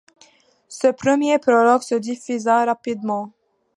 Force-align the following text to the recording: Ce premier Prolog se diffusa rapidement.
Ce 0.67 0.87
premier 0.87 1.37
Prolog 1.37 1.83
se 1.83 1.93
diffusa 1.93 2.65
rapidement. 2.65 3.33